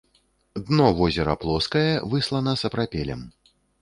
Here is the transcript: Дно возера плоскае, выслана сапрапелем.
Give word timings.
Дно 0.69 0.87
возера 0.99 1.35
плоскае, 1.43 1.85
выслана 2.15 2.57
сапрапелем. 2.63 3.21